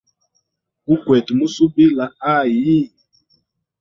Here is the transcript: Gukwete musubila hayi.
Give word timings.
Gukwete 0.87 1.31
musubila 1.39 2.05
hayi. 2.23 2.79